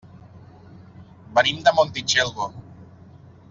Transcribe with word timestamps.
Venim 1.39 1.61
de 1.69 1.75
Montitxelvo. 1.81 2.51